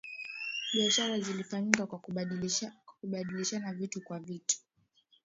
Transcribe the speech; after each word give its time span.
biashara 0.73 1.19
zilifanyika 1.19 1.85
kwa 1.85 1.99
kubadilishana 3.01 3.73
vitu 3.73 4.01
kwa 4.01 4.19
vitu 4.19 4.57